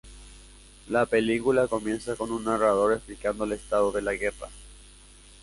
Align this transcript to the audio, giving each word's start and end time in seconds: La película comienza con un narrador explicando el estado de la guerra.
La 0.89 1.05
película 1.05 1.67
comienza 1.67 2.15
con 2.15 2.31
un 2.31 2.43
narrador 2.45 2.93
explicando 2.93 3.43
el 3.43 3.51
estado 3.51 3.91
de 3.91 4.01
la 4.01 4.15
guerra. 4.15 4.49